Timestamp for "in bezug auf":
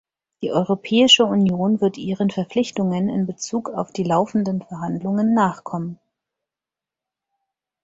3.07-3.91